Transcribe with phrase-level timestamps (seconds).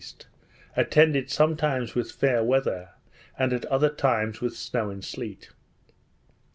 [0.75, 2.89] attended sometimes with fair weather,
[3.37, 5.51] and at other times with snow and sleet.